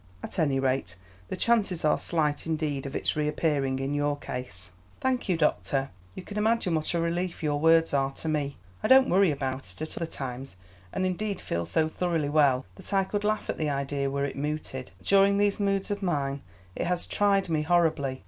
[0.23, 0.95] At any rate
[1.27, 6.23] the chances are slight indeed of its reappearing in your case." "Thank you, doctor; you
[6.23, 8.57] can imagine what a relief your words are to me.
[8.81, 10.55] I don't worry about it at other times,
[10.91, 14.35] and indeed feel so thoroughly well, that I could laugh at the idea were it
[14.35, 16.41] mooted; but during these moods of mine
[16.75, 18.19] it has tried me horribly.